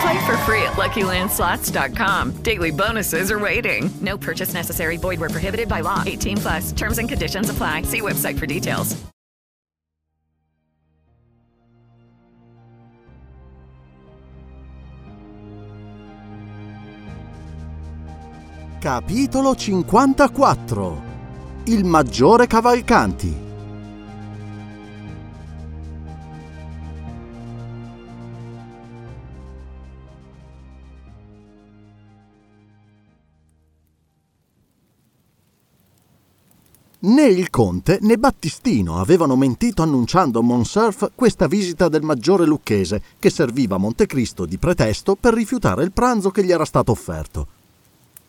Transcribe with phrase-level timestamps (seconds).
[0.00, 2.42] Play for free at LuckyLandSlots.com.
[2.42, 3.90] Daily bonuses are waiting.
[4.00, 4.96] No purchase necessary.
[4.96, 6.02] Void were prohibited by law.
[6.04, 6.72] 18 plus.
[6.72, 7.82] Terms and conditions apply.
[7.82, 9.04] See website for details.
[18.84, 21.02] Capitolo 54
[21.64, 23.43] Il maggiore Cavalcanti
[37.04, 43.02] Né il conte né Battistino avevano mentito annunciando a Monsurf questa visita del maggiore lucchese
[43.18, 47.46] che serviva a Montecristo di pretesto per rifiutare il pranzo che gli era stato offerto.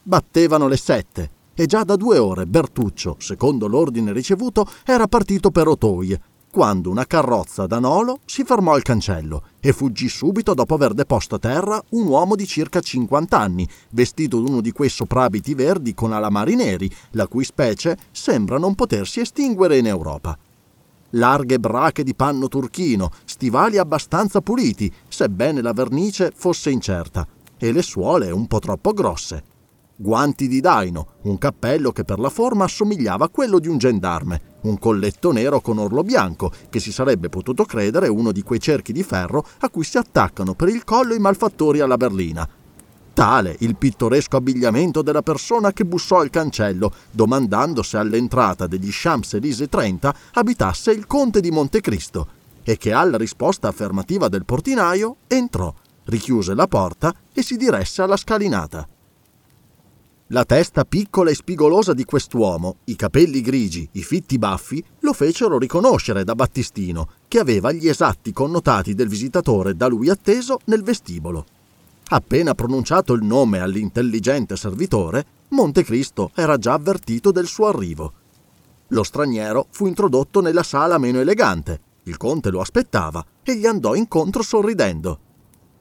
[0.04, 5.70] Battevano le sette e già da due ore Bertuccio, secondo l'ordine ricevuto, era partito per
[5.70, 6.20] Otoie,
[6.56, 11.36] quando una carrozza da Nolo si fermò al cancello e fuggì subito dopo aver deposto
[11.36, 16.14] a terra un uomo di circa 50 anni, vestito d'uno di quei soprabiti verdi con
[16.14, 20.38] alamari neri, la cui specie sembra non potersi estinguere in Europa.
[21.10, 27.28] Larghe brache di panno turchino, stivali abbastanza puliti, sebbene la vernice fosse incerta,
[27.58, 29.44] e le suole un po' troppo grosse
[29.96, 34.42] guanti di daino, un cappello che per la forma assomigliava a quello di un gendarme,
[34.62, 38.92] un colletto nero con orlo bianco, che si sarebbe potuto credere uno di quei cerchi
[38.92, 42.48] di ferro a cui si attaccano per il collo i malfattori alla berlina.
[43.14, 49.70] Tale il pittoresco abbigliamento della persona che bussò al cancello, domandando se all'entrata degli Champs-Élysées
[49.70, 52.28] 30 abitasse il conte di Montecristo,
[52.62, 55.74] e che alla risposta affermativa del portinaio entrò,
[56.06, 58.86] richiuse la porta e si diresse alla scalinata.
[60.30, 65.60] La testa piccola e spigolosa di quest'uomo, i capelli grigi, i fitti baffi, lo fecero
[65.60, 71.46] riconoscere da Battistino, che aveva gli esatti connotati del visitatore da lui atteso nel vestibolo.
[72.08, 78.14] Appena pronunciato il nome all'intelligente servitore, Montecristo era già avvertito del suo arrivo.
[78.88, 81.80] Lo straniero fu introdotto nella sala meno elegante.
[82.06, 85.20] Il conte lo aspettava e gli andò incontro sorridendo.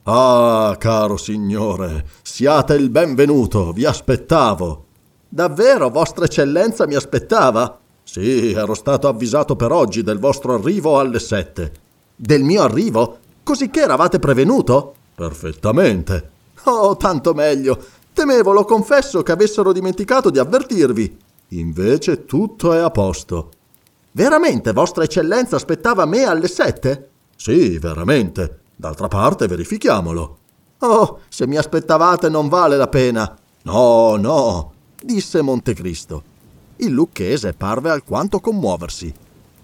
[0.06, 4.84] Ah, caro signore, siate il benvenuto, vi aspettavo.
[5.26, 7.78] Davvero, Vostra Eccellenza mi aspettava?
[8.03, 11.72] Sì, ero stato avvisato per oggi del vostro arrivo alle sette.
[12.15, 13.16] Del mio arrivo?
[13.42, 14.94] Cosicché eravate prevenuto?
[15.15, 16.31] Perfettamente.
[16.65, 17.82] Oh, tanto meglio.
[18.12, 21.16] Temevo, lo confesso, che avessero dimenticato di avvertirvi.
[21.48, 23.53] Invece tutto è a posto.
[24.10, 27.09] Veramente, Vostra Eccellenza aspettava me alle sette?
[27.36, 28.59] Sì, veramente.
[28.77, 30.39] D'altra parte verifichiamolo.
[30.79, 33.37] Oh, se mi aspettavate non vale la pena.
[33.62, 36.23] No, no, disse Montecristo.
[36.77, 39.13] Il lucchese parve alquanto commuoversi.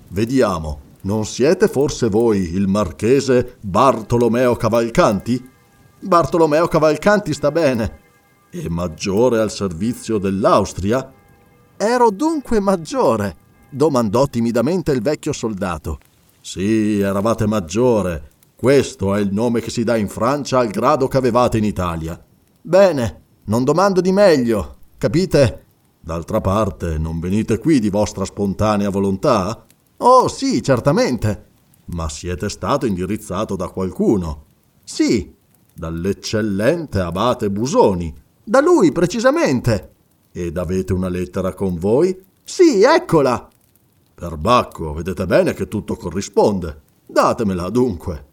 [0.09, 5.51] Vediamo, non siete forse voi il marchese Bartolomeo Cavalcanti?
[6.01, 7.99] Bartolomeo Cavalcanti sta bene.
[8.51, 11.13] E maggiore al servizio dell'Austria?
[11.77, 13.37] Ero dunque maggiore?
[13.71, 15.99] domandò timidamente il vecchio soldato.
[16.41, 18.30] Sì, eravate maggiore,
[18.61, 22.23] questo è il nome che si dà in Francia al grado che avevate in Italia.
[22.61, 25.65] Bene, non domando di meglio, capite?
[25.99, 29.65] D'altra parte, non venite qui di vostra spontanea volontà?
[29.97, 31.47] Oh, sì, certamente.
[31.87, 34.45] Ma siete stato indirizzato da qualcuno?
[34.85, 35.35] Sì.
[35.73, 38.15] Dall'eccellente abate Busoni.
[38.45, 39.95] Da lui, precisamente.
[40.33, 42.15] Ed avete una lettera con voi?
[42.45, 43.49] Sì, eccola.
[44.15, 46.83] Perbacco, vedete bene che tutto corrisponde.
[47.07, 48.29] Datemela dunque.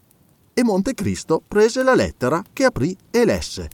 [0.59, 3.69] E Montecristo prese la lettera che aprì e lesse.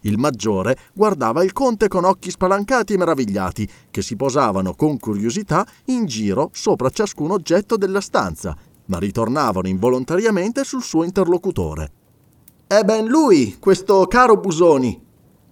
[0.00, 5.66] Il maggiore guardava il conte con occhi spalancati e meravigliati, che si posavano con curiosità
[5.86, 8.54] in giro sopra ciascun oggetto della stanza,
[8.84, 11.90] ma ritornavano involontariamente sul suo interlocutore.
[12.66, 15.02] È ben lui, questo caro Busoni.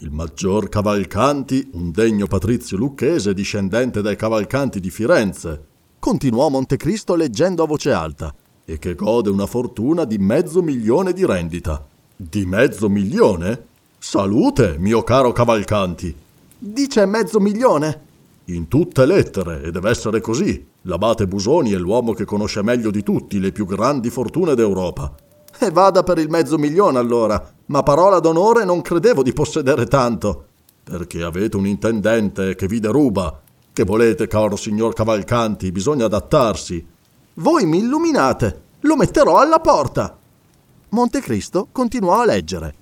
[0.01, 5.67] Il maggior Cavalcanti, un degno patrizio lucchese discendente dai Cavalcanti di Firenze,
[5.99, 8.35] continuò Montecristo leggendo a voce alta,
[8.65, 11.85] e che gode una fortuna di mezzo milione di rendita.
[12.17, 13.67] Di mezzo milione?
[13.99, 16.15] Salute, mio caro Cavalcanti.
[16.59, 18.11] Dice mezzo milione?
[18.47, 20.65] In tutte lettere, e deve essere così.
[20.83, 25.15] L'abate Busoni è l'uomo che conosce meglio di tutti le più grandi fortune d'Europa.
[25.59, 30.47] E vada per il mezzo milione allora, ma parola d'onore non credevo di possedere tanto.
[30.83, 33.41] Perché avete un intendente che vi deruba.
[33.73, 36.85] Che volete, caro signor Cavalcanti, bisogna adattarsi.
[37.35, 40.19] Voi mi illuminate, lo metterò alla porta.
[40.91, 42.75] Montecristo continuò a leggere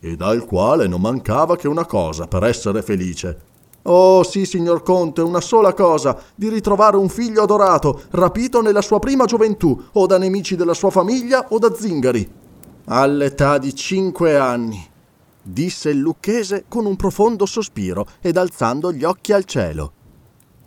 [0.00, 3.46] e dal quale non mancava che una cosa per essere felice.
[3.82, 8.98] Oh sì, signor Conte, una sola cosa, di ritrovare un figlio adorato, rapito nella sua
[8.98, 12.30] prima gioventù, o da nemici della sua famiglia o da zingari.
[12.86, 14.86] All'età di cinque anni,
[15.42, 19.92] disse il lucchese con un profondo sospiro ed alzando gli occhi al cielo.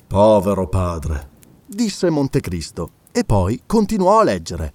[0.08, 1.30] Povero padre,
[1.66, 4.74] disse Montecristo, e poi continuò a leggere.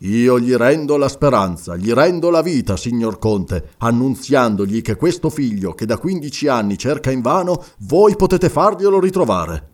[0.00, 5.72] Io gli rendo la speranza, gli rendo la vita, signor Conte, annunziandogli che questo figlio
[5.72, 9.70] che da quindici anni cerca invano, voi potete farglielo ritrovare.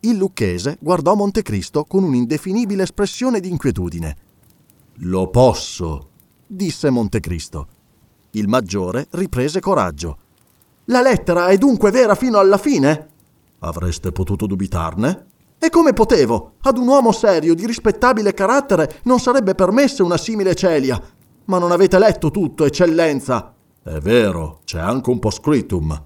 [0.00, 4.16] Il lucchese guardò Montecristo con un'indefinibile espressione di inquietudine.
[5.02, 6.10] Lo posso,
[6.46, 7.66] disse Montecristo.
[8.32, 10.18] Il maggiore riprese coraggio.
[10.86, 13.08] La lettera è dunque vera fino alla fine?
[13.60, 15.27] Avreste potuto dubitarne?
[15.60, 16.52] E come potevo?
[16.62, 21.02] Ad un uomo serio, di rispettabile carattere, non sarebbe permessa una simile celia.
[21.46, 23.54] Ma non avete letto tutto, eccellenza.
[23.82, 26.02] È vero, c'è anche un postscriptum.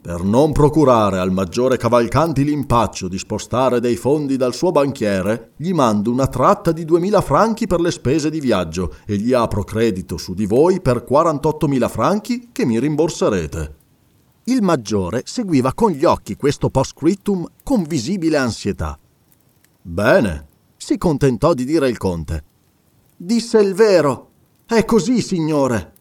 [0.00, 5.72] Per non procurare al maggiore Cavalcanti l'impaccio di spostare dei fondi dal suo banchiere, gli
[5.72, 10.16] mando una tratta di 2000 franchi per le spese di viaggio e gli apro credito
[10.16, 13.83] su di voi per 48.000 franchi che mi rimborserete.
[14.46, 18.98] Il maggiore seguiva con gli occhi questo postscriptum con visibile ansietà.
[19.80, 20.46] Bene,
[20.76, 22.44] si contentò di dire il conte.
[23.16, 24.28] Disse il vero.
[24.66, 25.92] È così, signore.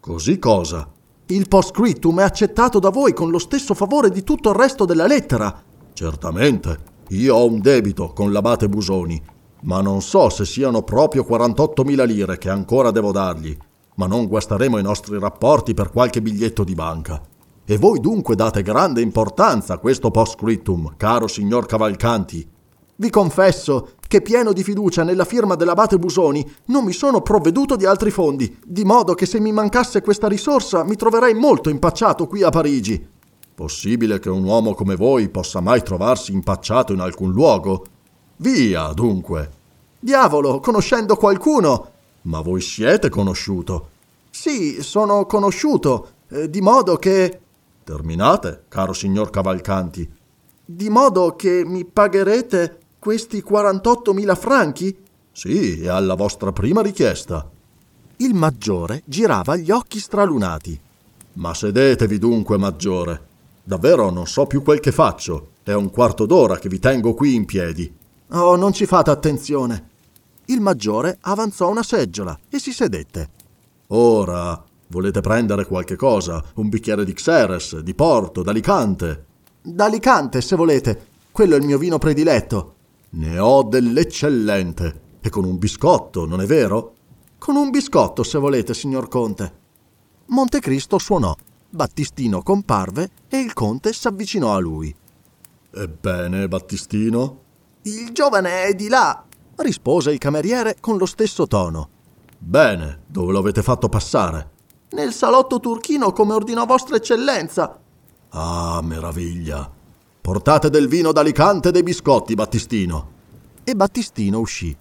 [0.00, 0.90] Così cosa?
[1.26, 5.06] Il postscriptum è accettato da voi con lo stesso favore di tutto il resto della
[5.06, 5.62] lettera.
[5.92, 6.90] Certamente.
[7.10, 9.22] Io ho un debito con l'abate Busoni,
[9.62, 13.56] ma non so se siano proprio 48.000 lire che ancora devo dargli.
[13.94, 17.22] Ma non guasteremo i nostri rapporti per qualche biglietto di banca.
[17.64, 22.44] E voi dunque date grande importanza a questo postscriptum, caro signor Cavalcanti.
[22.96, 27.86] Vi confesso che pieno di fiducia nella firma dell'abate Busoni non mi sono provveduto di
[27.86, 32.42] altri fondi, di modo che se mi mancasse questa risorsa mi troverei molto impacciato qui
[32.42, 33.08] a Parigi.
[33.54, 37.84] Possibile che un uomo come voi possa mai trovarsi impacciato in alcun luogo?
[38.38, 39.50] Via, dunque.
[40.00, 41.90] Diavolo, conoscendo qualcuno.
[42.22, 43.90] Ma voi siete conosciuto?
[44.30, 47.38] Sì, sono conosciuto, eh, di modo che...
[47.84, 50.08] Terminate, caro signor Cavalcanti.
[50.64, 54.96] Di modo che mi pagherete questi 48.000 franchi?
[55.32, 57.50] Sì, è alla vostra prima richiesta.
[58.16, 60.78] Il maggiore girava gli occhi stralunati.
[61.34, 63.30] Ma sedetevi dunque, maggiore.
[63.64, 65.50] Davvero non so più quel che faccio.
[65.64, 67.92] È un quarto d'ora che vi tengo qui in piedi.
[68.30, 69.90] Oh, non ci fate attenzione.
[70.46, 73.30] Il maggiore avanzò una seggiola e si sedette.
[73.88, 76.44] Ora, Volete prendere qualche cosa?
[76.56, 79.24] Un bicchiere di Xeres, di Porto, d'Alicante?
[79.62, 81.06] D'Alicante, se volete.
[81.32, 82.74] Quello è il mio vino prediletto.
[83.12, 85.00] Ne ho dell'eccellente.
[85.22, 86.94] E con un biscotto, non è vero?
[87.38, 89.60] Con un biscotto, se volete, signor Conte.
[90.26, 91.34] Montecristo suonò.
[91.70, 94.94] Battistino comparve e il conte s'avvicinò a lui.
[95.70, 97.40] Ebbene, Battistino?
[97.84, 99.24] Il giovane è di là,
[99.56, 101.88] rispose il cameriere con lo stesso tono.
[102.36, 104.51] Bene, dove lo avete fatto passare?
[104.92, 107.80] Nel salotto turchino come ordinò vostra eccellenza.
[108.30, 109.70] Ah, meraviglia.
[110.20, 113.10] Portate del vino d'Alicante e dei biscotti, Battistino.
[113.64, 114.76] E Battistino uscì.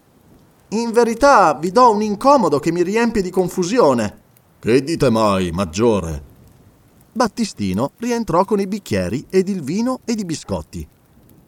[0.69, 4.19] In verità vi do un incomodo che mi riempie di confusione.
[4.59, 6.23] Che dite mai, maggiore?
[7.13, 10.87] Battistino rientrò con i bicchieri ed il vino ed i biscotti.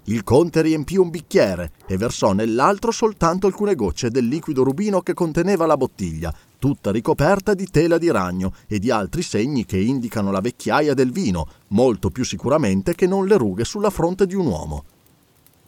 [0.07, 5.13] Il conte riempì un bicchiere e versò nell'altro soltanto alcune gocce del liquido rubino che
[5.13, 10.31] conteneva la bottiglia, tutta ricoperta di tela di ragno e di altri segni che indicano
[10.31, 14.47] la vecchiaia del vino, molto più sicuramente che non le rughe sulla fronte di un
[14.47, 14.83] uomo.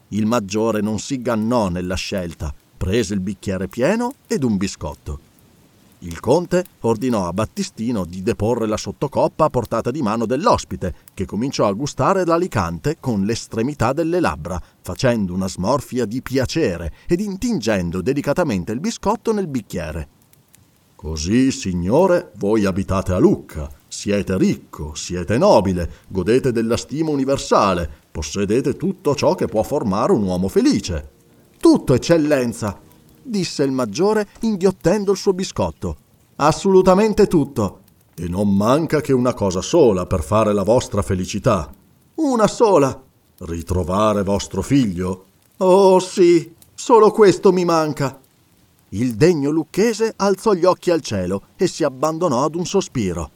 [0.08, 5.25] Il maggiore non si gannò nella scelta, prese il bicchiere pieno ed un biscotto.
[6.00, 11.24] Il conte ordinò a Battistino di deporre la sottocoppa a portata di mano dell'ospite, che
[11.24, 18.02] cominciò a gustare l'alicante con l'estremità delle labbra, facendo una smorfia di piacere ed intingendo
[18.02, 20.08] delicatamente il biscotto nel bicchiere.
[20.96, 28.76] Così, signore, voi abitate a Lucca, siete ricco, siete nobile, godete della stima universale, possedete
[28.76, 31.10] tutto ciò che può formare un uomo felice.
[31.58, 32.80] Tutto, eccellenza,
[33.26, 35.96] disse il maggiore inghiottendo il suo biscotto.
[36.36, 37.80] Assolutamente tutto.
[38.14, 41.72] E non manca che una cosa sola per fare la vostra felicità.
[42.14, 43.02] Una sola.
[43.38, 45.24] Ritrovare vostro figlio?
[45.58, 48.18] Oh sì, solo questo mi manca.
[48.90, 53.30] Il degno lucchese alzò gli occhi al cielo e si abbandonò ad un sospiro.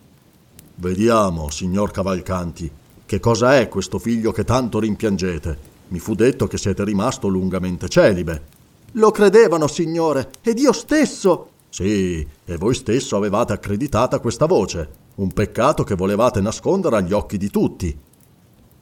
[0.77, 2.71] Vediamo, signor Cavalcanti,
[3.05, 5.59] che cosa è questo figlio che tanto rimpiangete?
[5.89, 8.59] Mi fu detto che siete rimasto lungamente celibe.
[8.95, 11.51] Lo credevano, signore, ed io stesso.
[11.69, 14.89] Sì, e voi stesso avevate accreditata questa voce.
[15.17, 17.97] Un peccato che volevate nascondere agli occhi di tutti.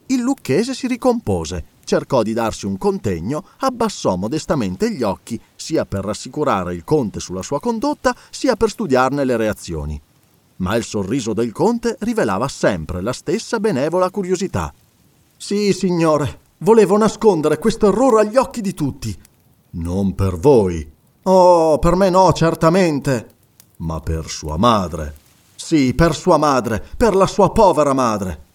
[0.07, 6.03] Il lucchese si ricompose, cercò di darsi un contegno, abbassò modestamente gli occhi, sia per
[6.03, 10.01] rassicurare il conte sulla sua condotta, sia per studiarne le reazioni.
[10.57, 14.73] Ma il sorriso del conte rivelava sempre la stessa benevola curiosità.
[15.37, 19.15] Sì, signore, volevo nascondere questo errore agli occhi di tutti.
[19.71, 20.89] Non per voi.
[21.23, 23.35] Oh, per me no, certamente.
[23.77, 25.15] Ma per sua madre.
[25.55, 28.47] Sì, per sua madre, per la sua povera madre.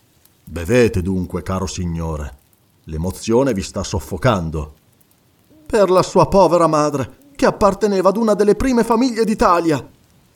[0.44, 2.38] Bevete dunque, caro signore.
[2.85, 4.75] L'emozione vi sta soffocando.
[5.66, 9.87] Per la sua povera madre, che apparteneva ad una delle prime famiglie d'Italia.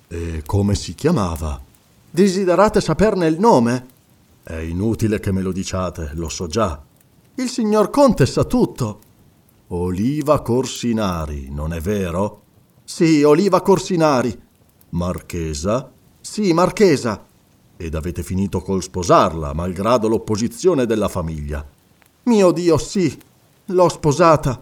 [0.09, 1.61] E come si chiamava?
[2.11, 3.87] Desiderate saperne il nome?
[4.43, 6.81] È inutile che me lo diciate, lo so già.
[7.35, 9.01] Il signor Conte sa tutto.
[9.71, 12.43] Oliva Corsinari, non è vero?
[12.85, 14.35] Sì, Oliva Corsinari.
[14.91, 15.93] Marchesa?
[16.19, 17.23] Sì, Marchesa.
[17.77, 21.63] Ed avete finito col sposarla, malgrado l'opposizione della famiglia.
[22.23, 23.15] Mio Dio, sì.
[23.67, 24.59] L'ho sposata.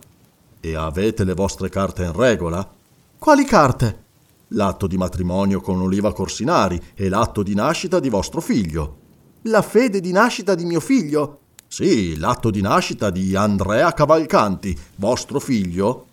[0.58, 2.68] E avete le vostre carte in regola?
[3.16, 4.04] Quali carte?
[4.48, 8.96] L'atto di matrimonio con Oliva Corsinari e l'atto di nascita di vostro figlio.
[9.42, 11.42] La fede di nascita di mio figlio?
[11.68, 16.06] Sì, l'atto di nascita di Andrea Cavalcanti, vostro figlio.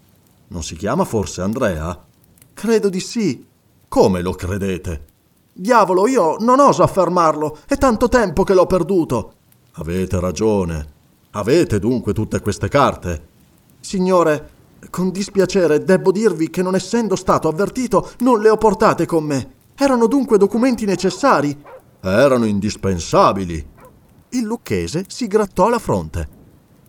[0.48, 1.98] Non si chiama forse Andrea?
[2.54, 3.46] Credo di sì.
[3.88, 5.06] Come lo credete?
[5.54, 7.60] Diavolo, io non oso affermarlo.
[7.68, 9.34] È tanto tempo che l'ho perduto.
[9.74, 10.92] Avete ragione.
[11.32, 13.28] Avete dunque tutte queste carte?
[13.80, 14.50] Signore,
[14.90, 19.54] con dispiacere debbo dirvi che non essendo stato avvertito non le ho portate con me.
[19.76, 21.56] Erano dunque documenti necessari.
[22.02, 23.72] Erano indispensabili.
[24.34, 26.28] Il lucchese si grattò la fronte.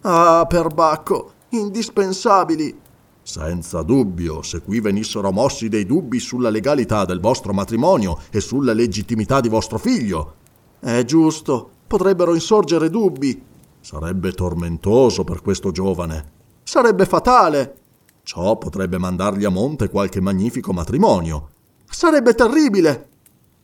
[0.01, 2.81] Ah, perbacco, indispensabili.
[3.23, 8.73] Senza dubbio, se qui venissero mossi dei dubbi sulla legalità del vostro matrimonio e sulla
[8.73, 10.37] legittimità di vostro figlio.
[10.81, 13.43] È giusto, potrebbero insorgere dubbi.
[13.79, 16.33] Sarebbe tormentoso per questo giovane.
[16.63, 17.77] Sarebbe fatale.
[18.23, 21.51] Ciò potrebbe mandargli a monte qualche magnifico matrimonio.
[21.85, 23.09] Sarebbe terribile.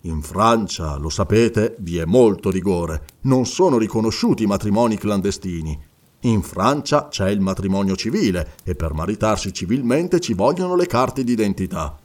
[0.04, 3.04] In Francia, lo sapete, vi è molto rigore.
[3.22, 5.78] Non sono riconosciuti i matrimoni clandestini.
[6.20, 11.98] In Francia c'è il matrimonio civile e per maritarsi civilmente ci vogliono le carte d'identità.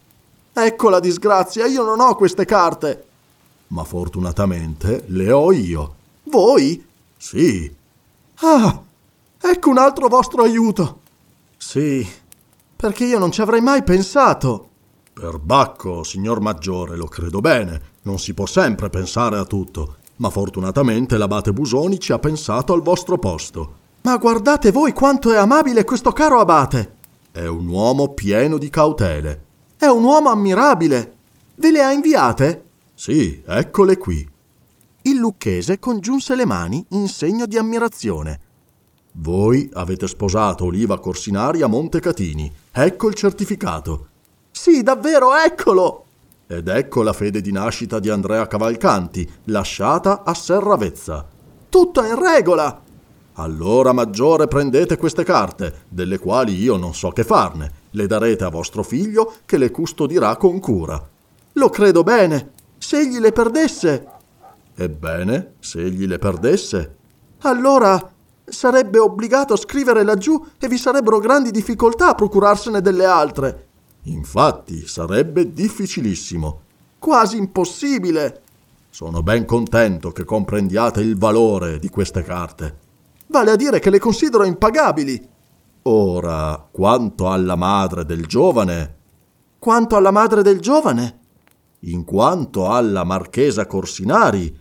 [0.52, 3.04] Ecco la disgrazia, io non ho queste carte.
[3.68, 5.94] Ma fortunatamente le ho io.
[6.24, 6.84] Voi?
[7.16, 7.74] Sì.
[8.40, 8.82] Ah,
[9.40, 11.00] ecco un altro vostro aiuto.
[11.56, 12.06] Sì.
[12.76, 14.68] Perché io non ci avrei mai pensato.
[15.18, 20.28] Per Bacco, signor Maggiore, lo credo bene, non si può sempre pensare a tutto, ma
[20.28, 23.76] fortunatamente l'abate Busoni ci ha pensato al vostro posto.
[24.02, 26.96] Ma guardate voi quanto è amabile questo caro abate!
[27.32, 29.44] È un uomo pieno di cautele.
[29.78, 31.14] È un uomo ammirabile.
[31.54, 32.64] Ve le ha inviate?
[32.92, 34.28] Sì, eccole qui.
[35.00, 38.40] Il lucchese congiunse le mani in segno di ammirazione.
[39.12, 42.52] Voi avete sposato Oliva Corsinari a Montecatini.
[42.70, 44.08] Ecco il certificato.
[44.58, 46.04] Sì, davvero, eccolo!
[46.46, 51.26] Ed ecco la fede di nascita di Andrea Cavalcanti, lasciata a Serravezza.
[51.68, 52.80] Tutto in regola!
[53.34, 57.70] Allora, maggiore, prendete queste carte, delle quali io non so che farne.
[57.90, 61.00] Le darete a vostro figlio, che le custodirà con cura.
[61.52, 62.52] Lo credo bene.
[62.78, 64.06] Se egli le perdesse.
[64.74, 66.96] Ebbene, se egli le perdesse.
[67.42, 68.10] Allora
[68.42, 73.65] sarebbe obbligato a scrivere laggiù e vi sarebbero grandi difficoltà a procurarsene delle altre.
[74.06, 76.60] Infatti, sarebbe difficilissimo.
[76.98, 78.42] Quasi impossibile.
[78.90, 82.78] Sono ben contento che comprendiate il valore di queste carte.
[83.28, 85.28] Vale a dire che le considero impagabili.
[85.82, 88.94] Ora, quanto alla madre del giovane.
[89.58, 91.18] Quanto alla madre del giovane?
[91.80, 94.56] In quanto alla marchesa Corsinari.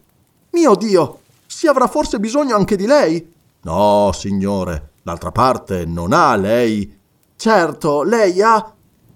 [0.52, 3.34] Mio Dio, si avrà forse bisogno anche di lei?
[3.62, 7.00] No, signore, d'altra parte non ha lei.
[7.36, 8.75] Certo, lei ha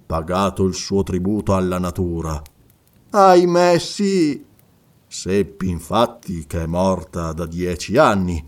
[0.10, 2.42] pagato il suo tributo alla natura.
[3.12, 4.44] Ahimè, sì.
[5.06, 8.44] Seppi infatti che è morta da dieci anni.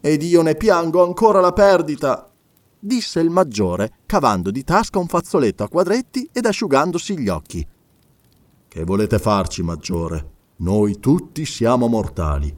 [0.00, 2.32] Ed io ne piango ancora la perdita
[2.80, 7.64] disse il maggiore, cavando di tasca un fazzoletto a quadretti ed asciugandosi gli occhi.
[8.66, 10.30] Che volete farci, maggiore?
[10.56, 12.52] Noi tutti siamo mortali.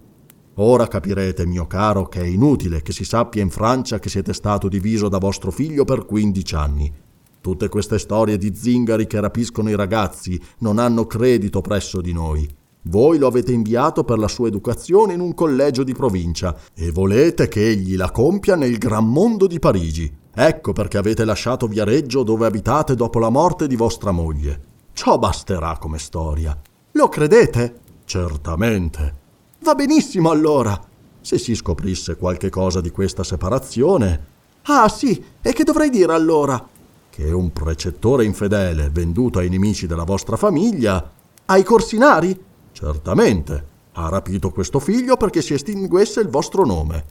[0.55, 4.67] Ora capirete, mio caro, che è inutile che si sappia in Francia che siete stato
[4.69, 7.05] diviso da vostro figlio per 15 anni.
[7.47, 12.45] Tutte queste storie di zingari che rapiscono i ragazzi non hanno credito presso di noi.
[12.87, 17.47] Voi lo avete inviato per la sua educazione in un collegio di provincia e volete
[17.47, 20.13] che egli la compia nel gran mondo di Parigi.
[20.35, 24.61] Ecco perché avete lasciato Viareggio dove abitate dopo la morte di vostra moglie.
[24.93, 26.61] Ciò basterà come storia.
[26.91, 27.79] Lo credete?
[28.07, 29.15] Certamente.
[29.61, 30.77] Va benissimo allora.
[31.21, 34.35] Se si scoprisse qualche cosa di questa separazione.
[34.63, 36.75] Ah sì, e che dovrei dire allora?
[37.17, 41.13] Che un precettore infedele venduto ai nemici della vostra famiglia.
[41.47, 42.39] Ai corsinari?
[42.73, 43.67] Certamente.
[43.93, 47.05] Ha rapito questo figlio perché si estinguesse il vostro nome.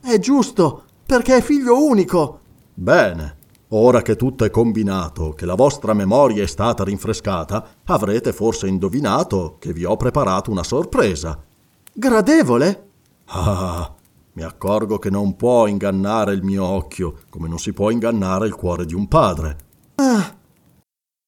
[0.00, 2.40] È giusto, perché è figlio unico.
[2.72, 3.36] Bene.
[3.68, 9.56] Ora che tutto è combinato, che la vostra memoria è stata rinfrescata, avrete forse indovinato
[9.58, 11.38] che vi ho preparato una sorpresa.
[11.92, 12.88] Gradevole?
[13.26, 13.94] Ah,
[14.34, 18.54] mi accorgo che non può ingannare il mio occhio, come non si può ingannare il
[18.54, 19.56] cuore di un padre.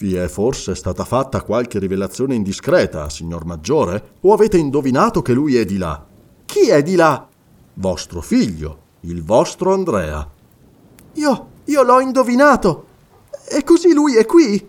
[0.00, 4.12] Vi è forse stata fatta qualche rivelazione indiscreta, signor Maggiore?
[4.22, 6.02] O avete indovinato che lui è di là?
[6.46, 7.28] Chi è di là?
[7.74, 10.26] Vostro figlio, il vostro Andrea.
[11.12, 12.86] Io, io l'ho indovinato.
[13.46, 14.66] E così lui è qui?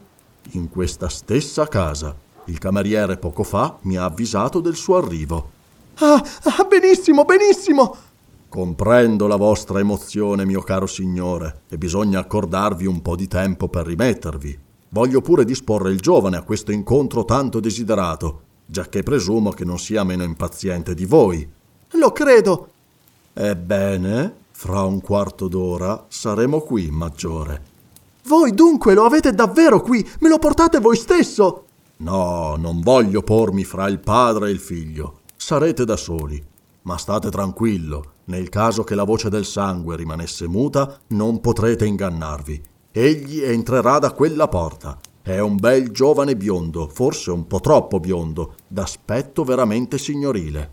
[0.51, 2.13] In questa stessa casa.
[2.47, 5.51] Il cameriere poco fa mi ha avvisato del suo arrivo.
[5.99, 7.95] Ah, ah benissimo, benissimo.
[8.49, 13.85] Comprendo la vostra emozione, mio caro signore, e bisogna accordarvi un po' di tempo per
[13.85, 14.60] rimettervi.
[14.93, 20.03] Voglio pure disporre il giovane a questo incontro tanto desiderato, giacché presumo che non sia
[20.03, 21.49] meno impaziente di voi.
[21.91, 22.69] Lo credo.
[23.31, 27.63] Ebbene, fra un quarto d'ora saremo qui, maggiore.
[28.25, 30.05] Voi dunque lo avete davvero qui?
[30.19, 31.67] Me lo portate voi stesso?
[31.97, 35.19] No, non voglio pormi fra il padre e il figlio.
[35.37, 36.43] Sarete da soli.
[36.81, 42.63] Ma state tranquillo, nel caso che la voce del sangue rimanesse muta, non potrete ingannarvi.
[42.93, 44.99] Egli entrerà da quella porta.
[45.21, 50.71] È un bel giovane biondo, forse un po' troppo biondo, d'aspetto veramente signorile.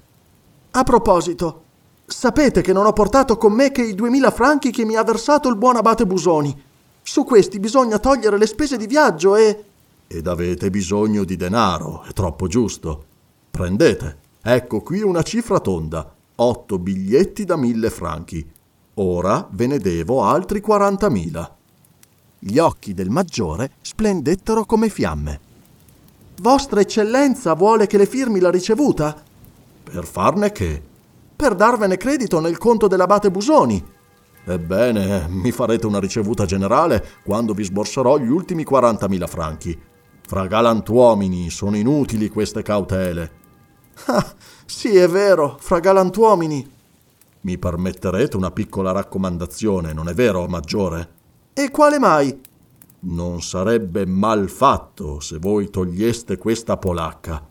[0.72, 1.62] A proposito,
[2.04, 5.48] sapete che non ho portato con me che i duemila franchi che mi ha versato
[5.48, 6.60] il buon abate Busoni.
[7.02, 9.64] Su questi bisogna togliere le spese di viaggio e...
[10.08, 13.04] Ed avete bisogno di denaro, è troppo giusto.
[13.48, 18.44] Prendete, ecco qui una cifra tonda, otto biglietti da mille franchi.
[18.94, 21.57] Ora ve ne devo altri quarantamila.
[22.40, 25.40] Gli occhi del maggiore splendettero come fiamme.
[26.40, 29.20] Vostra eccellenza vuole che le firmi la ricevuta?
[29.82, 30.80] Per farne che?
[31.34, 33.84] Per darvene credito nel conto dell'abate Busoni.
[34.44, 39.80] Ebbene, mi farete una ricevuta generale quando vi sborserò gli ultimi 40.000 franchi.
[40.24, 43.32] Fra galantuomini sono inutili queste cautele.
[44.06, 44.24] Ah,
[44.64, 46.70] sì, è vero, fra galantuomini.
[47.40, 51.16] Mi permetterete una piccola raccomandazione, non è vero, maggiore?
[51.58, 52.40] E quale mai?
[53.00, 57.44] Non sarebbe mal fatto se voi toglieste questa polacca.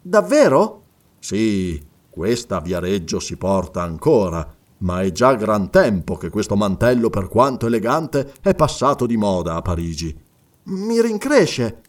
[0.00, 0.84] Davvero?
[1.18, 4.56] Sì, questa a Viareggio si porta ancora.
[4.78, 9.56] ma è già gran tempo che questo mantello, per quanto elegante, è passato di moda
[9.56, 10.18] a Parigi.
[10.62, 11.82] Mi rincresce.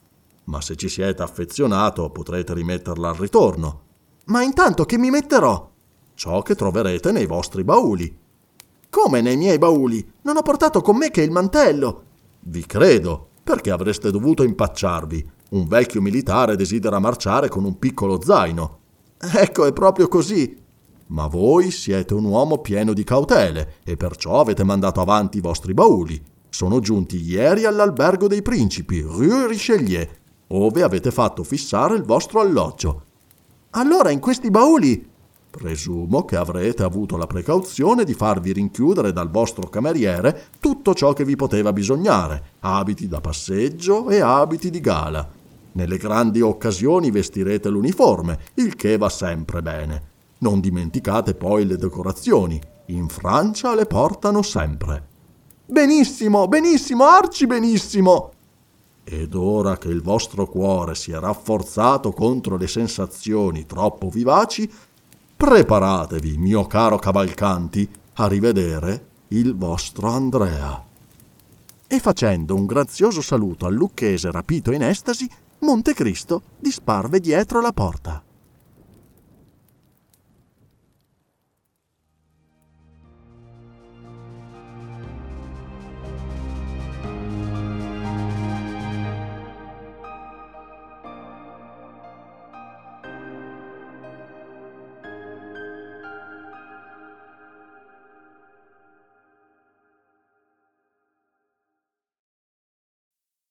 [0.48, 3.82] Ma se ci siete affezionato, potrete rimetterla al ritorno.
[4.26, 5.72] Ma intanto che mi metterò?
[6.16, 8.20] Ciò che troverete nei vostri bauli.
[8.92, 10.06] Come nei miei bauli?
[10.24, 12.04] Non ho portato con me che il mantello.
[12.42, 15.32] Vi credo, perché avreste dovuto impacciarvi.
[15.52, 18.80] Un vecchio militare desidera marciare con un piccolo zaino.
[19.18, 20.62] Ecco, è proprio così.
[21.08, 25.74] Ma voi siete un uomo pieno di cautele e perciò avete mandato avanti i vostri
[25.74, 26.22] bauli.
[26.50, 30.06] Sono giunti ieri all'albergo dei principi, Rue Richelieu,
[30.48, 33.04] ove avete fatto fissare il vostro alloggio.
[33.70, 35.11] Allora in questi bauli...
[35.52, 41.26] Presumo che avrete avuto la precauzione di farvi rinchiudere dal vostro cameriere tutto ciò che
[41.26, 45.30] vi poteva bisognare, abiti da passeggio e abiti di gala.
[45.74, 50.10] Nelle grandi occasioni vestirete l'uniforme, il che va sempre bene.
[50.40, 52.60] Non dimenticate poi le decorazioni.
[52.88, 55.08] In Francia le portano sempre.
[55.66, 58.32] Benissimo, benissimo, arci benissimo.
[59.04, 64.72] Ed ora che il vostro cuore si è rafforzato contro le sensazioni troppo vivaci,
[65.42, 70.86] preparatevi, mio caro Cavalcanti, a rivedere il vostro Andrea.
[71.88, 75.28] E facendo un grazioso saluto al lucchese rapito in estasi,
[75.62, 78.22] Montecristo disparve dietro la porta.